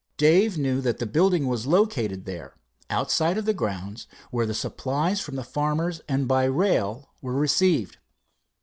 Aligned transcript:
Dave 0.17 0.57
knew 0.57 0.81
that 0.81 0.97
the 0.97 1.05
building 1.05 1.45
was 1.45 1.67
located 1.67 2.25
there, 2.25 2.55
outside 2.89 3.37
of 3.37 3.45
the 3.45 3.53
grounds, 3.53 4.07
where 4.31 4.47
the 4.47 4.53
supplies 4.55 5.21
from 5.21 5.37
farmers 5.43 6.01
and 6.09 6.27
by 6.27 6.45
rail 6.45 7.11
were 7.21 7.35
received. 7.35 7.97